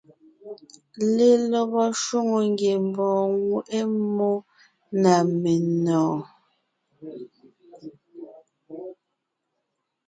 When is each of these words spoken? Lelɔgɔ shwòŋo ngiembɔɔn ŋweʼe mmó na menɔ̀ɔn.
Lelɔgɔ 1.15 1.83
shwòŋo 2.01 2.37
ngiembɔɔn 2.51 3.25
ŋweʼe 3.45 3.79
mmó 3.97 4.31
na 5.01 5.13
menɔ̀ɔn. 5.41 6.19